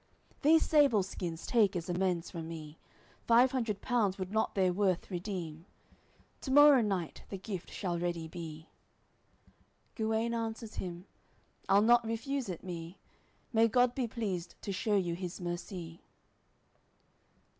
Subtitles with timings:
[0.41, 2.79] These sable skins take as amends from me,
[3.27, 5.67] Five hundred pounds would not their worth redeem.
[6.41, 8.67] To morrow night the gift shall ready be."
[9.93, 11.05] Guene answers him:
[11.69, 12.97] "I'll not refuse it, me.
[13.53, 16.01] May God be pleased to shew you His mercy."